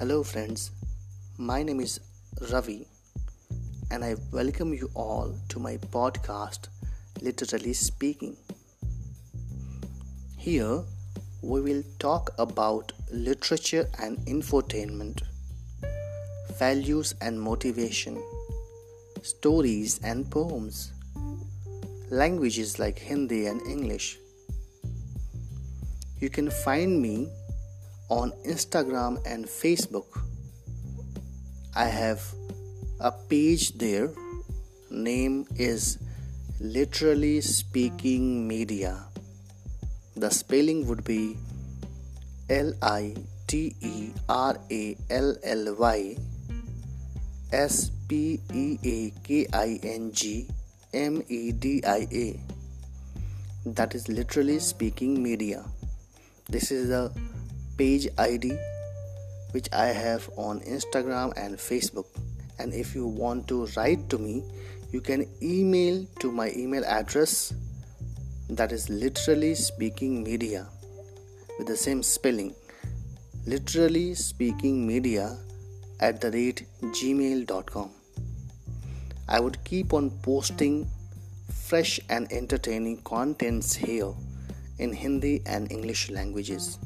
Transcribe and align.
Hello, 0.00 0.22
friends. 0.22 0.70
My 1.36 1.62
name 1.62 1.78
is 1.78 2.00
Ravi, 2.50 2.86
and 3.90 4.02
I 4.02 4.14
welcome 4.32 4.72
you 4.72 4.90
all 4.94 5.34
to 5.50 5.58
my 5.58 5.76
podcast, 5.76 6.68
Literally 7.20 7.74
Speaking. 7.74 8.34
Here, 10.38 10.80
we 11.42 11.60
will 11.60 11.82
talk 11.98 12.30
about 12.38 12.92
literature 13.12 13.90
and 13.98 14.16
infotainment, 14.20 15.20
values 16.58 17.14
and 17.20 17.38
motivation, 17.38 18.22
stories 19.20 20.00
and 20.02 20.30
poems, 20.30 20.92
languages 22.08 22.78
like 22.78 22.98
Hindi 22.98 23.44
and 23.48 23.60
English. 23.66 24.18
You 26.20 26.30
can 26.30 26.50
find 26.50 27.02
me 27.02 27.28
on 28.10 28.32
Instagram 28.44 29.22
and 29.24 29.46
Facebook. 29.46 30.06
I 31.74 31.84
have 31.86 32.20
a 32.98 33.12
page 33.12 33.78
there. 33.78 34.10
Name 34.90 35.46
is 35.54 35.98
Literally 36.60 37.40
Speaking 37.40 38.46
Media. 38.46 39.06
The 40.16 40.30
spelling 40.30 40.86
would 40.86 41.04
be 41.04 41.38
L 42.50 42.74
I 42.82 43.14
T 43.46 43.74
E 43.80 44.10
R 44.28 44.58
A 44.70 44.96
L 45.08 45.36
L 45.44 45.76
Y 45.78 46.16
S 47.52 47.90
P 48.08 48.40
E 48.52 48.78
A 48.84 49.10
K 49.22 49.46
I 49.54 49.78
N 49.82 50.12
G 50.12 50.48
M 50.92 51.22
E 51.28 51.52
D 51.52 51.82
I 51.86 52.06
A. 52.10 52.40
That 53.64 53.94
is 53.94 54.08
literally 54.08 54.58
speaking 54.58 55.22
media. 55.22 55.64
This 56.48 56.72
is 56.72 56.88
the 56.88 57.12
page 57.80 58.06
ID 58.18 58.52
which 59.52 59.68
I 59.72 59.86
have 59.86 60.28
on 60.36 60.60
Instagram 60.60 61.32
and 61.36 61.56
Facebook. 61.56 62.06
And 62.58 62.72
if 62.74 62.94
you 62.94 63.06
want 63.06 63.48
to 63.48 63.66
write 63.76 64.08
to 64.10 64.18
me, 64.18 64.44
you 64.92 65.00
can 65.00 65.26
email 65.42 66.06
to 66.20 66.30
my 66.30 66.52
email 66.54 66.84
address 66.84 67.52
that 68.50 68.70
is 68.70 68.88
literally 68.90 69.54
speaking 69.54 70.22
media 70.22 70.68
with 71.58 71.66
the 71.66 71.76
same 71.76 72.02
spelling 72.02 72.54
literally 73.46 74.14
speaking 74.14 74.86
media 74.86 75.38
at 76.00 76.20
the 76.20 76.30
rate 76.30 76.66
gmail.com. 76.82 77.90
I 79.28 79.40
would 79.40 79.62
keep 79.64 79.94
on 79.94 80.10
posting 80.22 80.86
fresh 81.68 82.00
and 82.10 82.30
entertaining 82.30 83.00
contents 83.02 83.74
here 83.74 84.12
in 84.78 84.92
Hindi 84.92 85.42
and 85.46 85.70
English 85.72 86.10
languages. 86.10 86.78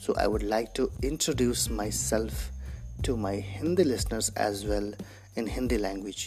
So 0.00 0.14
I 0.16 0.26
would 0.26 0.42
like 0.42 0.72
to 0.74 0.90
introduce 1.02 1.68
myself 1.68 2.50
to 3.02 3.18
my 3.18 3.34
Hindi 3.34 3.84
listeners 3.84 4.30
as 4.30 4.64
well 4.64 4.92
in 5.36 5.46
Hindi 5.46 5.76
language. 5.78 6.22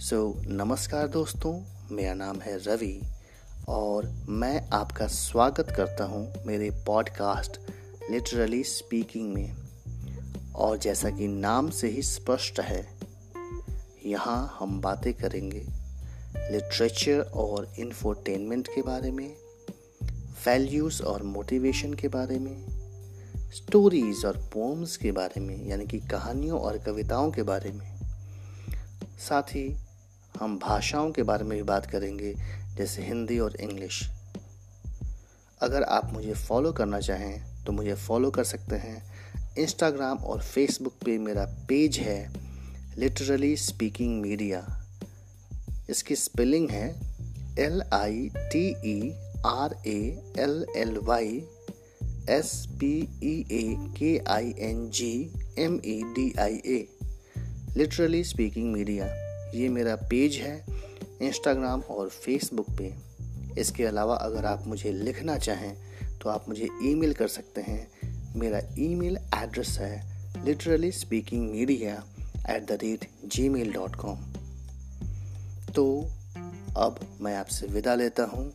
so 0.00 0.16
so, 0.32 0.46
नमस्कार 0.46 1.08
दोस्तों 1.08 1.52
मेरा 1.94 2.14
नाम 2.14 2.40
है 2.40 2.56
रवि 2.58 3.00
और 3.68 4.06
मैं 4.28 4.68
आपका 4.72 5.06
स्वागत 5.06 5.70
करता 5.76 6.04
हूँ 6.04 6.32
मेरे 6.46 6.70
पॉडकास्ट 6.86 7.60
लिटरली 8.10 8.62
स्पीकिंग 8.64 9.32
में 9.34 9.56
और 10.54 10.78
जैसा 10.78 11.10
कि 11.10 11.28
नाम 11.28 11.70
से 11.70 11.88
ही 11.88 12.02
स्पष्ट 12.02 12.60
है 12.60 12.86
यहाँ 14.06 14.56
हम 14.58 14.80
बातें 14.80 15.12
करेंगे 15.14 15.64
लिटरेचर 16.50 17.20
और 17.34 17.72
इन्फोटेनमेंट 17.78 18.68
के 18.68 18.82
बारे 18.82 19.10
में 19.10 19.28
वैल्यूज़ 20.46 21.02
और 21.02 21.22
मोटिवेशन 21.22 21.94
के 21.94 22.08
बारे 22.08 22.38
में 22.38 22.56
स्टोरीज़ 23.54 24.26
और 24.26 24.36
पोम्स 24.52 24.96
के 24.96 25.12
बारे 25.12 25.40
में, 25.40 25.66
यानी 25.68 25.86
कि 25.86 25.98
कहानियों 26.00 26.60
और 26.60 26.78
कविताओं 26.78 27.30
के 27.30 27.42
बारे 27.42 27.72
में। 27.72 27.90
साथ 29.28 29.54
ही 29.54 29.76
हम 30.40 30.58
भाषाओं 30.58 31.10
के 31.10 31.22
बारे 31.22 31.44
में 31.44 31.56
भी 31.58 31.62
बात 31.62 31.86
करेंगे, 31.86 32.34
जैसे 32.76 33.02
हिंदी 33.02 33.38
और 33.38 33.56
इंग्लिश। 33.56 34.02
अगर 35.60 35.82
आप 35.82 36.12
मुझे 36.12 36.34
फॉलो 36.34 36.72
करना 36.72 37.00
चाहें 37.00 37.64
तो 37.64 37.72
मुझे 37.72 37.94
फॉलो 37.94 38.30
कर 38.30 38.44
सकते 38.44 38.76
हैं। 38.76 39.02
इंस्टाग्राम 39.58 40.18
और 40.18 40.42
फेसबुक 40.42 40.94
पे 41.04 41.18
मेरा 41.18 41.44
पेज 41.68 41.98
है 41.98 42.32
लिटरली 42.98 43.56
स्पीकिंग 43.56 44.20
मीडिया 44.22 44.66
इसकी 45.90 46.16
स्पेलिंग 46.16 46.70
है 46.70 46.88
L 47.58 47.82
I 47.92 48.28
T 48.36 48.68
E 48.86 49.21
R 49.46 49.74
A 49.86 49.98
L 50.38 50.64
L 50.76 50.98
Y 51.04 51.42
S 52.30 52.52
P 52.80 52.90
E 53.22 53.34
A 53.52 53.76
K 53.98 54.18
I 54.32 54.54
N 54.60 54.88
G 54.90 55.14
M 55.58 55.80
E 55.84 56.02
D 56.16 56.32
I 56.40 56.60
A 56.66 56.86
literally 57.76 58.22
speaking 58.24 58.72
media 58.72 59.06
ये 59.54 59.68
मेरा 59.68 59.94
page 60.10 60.36
है 60.36 60.54
Instagram 61.22 61.80
और 61.90 62.08
Facebook 62.08 62.70
पे। 62.78 62.92
इसके 63.60 63.84
अलावा 63.84 64.14
अगर 64.16 64.44
आप 64.46 64.66
मुझे 64.66 64.92
लिखना 64.92 65.36
चाहें 65.38 65.74
तो 66.22 66.28
आप 66.28 66.48
मुझे 66.48 66.68
ईमेल 66.84 67.12
कर 67.12 67.28
सकते 67.28 67.60
हैं। 67.60 68.10
मेरा 68.36 68.60
ईमेल 68.78 69.16
एड्रेस 69.34 69.76
है 69.80 70.44
literally 70.44 70.90
speaking 70.92 71.50
media 71.50 71.94
at 72.50 72.66
the 72.66 72.78
rate 72.82 73.08
Gmail 73.48 73.72
dot 73.72 73.96
com 73.96 74.18
तो 75.74 75.84
अब 76.76 77.00
मैं 77.20 77.34
आपसे 77.36 77.66
विदा 77.66 77.94
लेता 77.94 78.24
हूँ। 78.24 78.50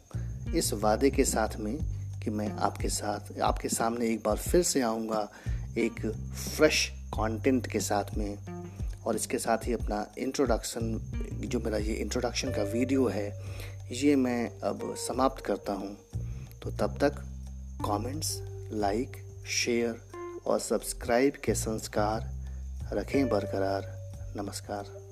इस 0.56 0.74
वादे 0.74 1.10
के 1.10 1.24
साथ 1.26 1.58
में 1.60 1.78
कि 2.24 2.30
मैं 2.30 2.52
आपके 2.52 2.90
साथ, 2.90 3.40
आपके 3.40 3.70
सामने 3.70 4.08
एक 4.08 4.24
बार 4.26 4.38
फिर 4.38 4.64
से 4.64 4.82
आऊँगा, 4.82 5.30
एक 5.78 6.12
फ्रेश 6.34 6.90
कंटेंट 6.90 7.68
के 7.68 7.80
साथ 7.80 8.18
में। 8.18 8.38
और 9.06 9.16
इसके 9.16 9.38
साथ 9.38 9.58
ही 9.68 9.74
अपना 9.74 10.14
इंट्रोडक्शन 10.18 11.00
जो 11.46 11.60
मेरा 11.60 11.78
ये 11.78 11.94
इंट्रोडक्शन 11.94 12.52
का 12.52 12.64
वीडियो 12.64 13.08
है, 13.08 13.42
ये 13.92 14.16
मैं 14.16 14.60
अब 14.60 14.96
समाप्त 14.98 15.46
करता 15.46 15.74
हूँ। 15.74 15.98
तो 16.64 16.72
तब 16.72 16.98
तक 16.98 17.12
कमेंट्स 17.86 18.40
लाइक 18.72 19.18
शेयर 19.48 20.02
और 20.48 20.60
सब्सक्राइब 20.60 21.34
के 21.44 21.54
संस्कार 21.54 22.32
रखें 22.94 23.30
बरकरार। 23.30 23.98
नमस्कार। 24.36 25.07